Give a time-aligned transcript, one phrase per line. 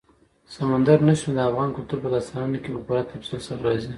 [0.55, 3.89] سمندر نه شتون د افغان کلتور په داستانونو کې په پوره تفصیل سره راځي.